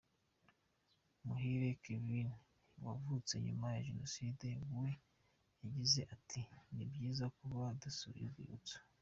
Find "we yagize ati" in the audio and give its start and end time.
4.77-6.41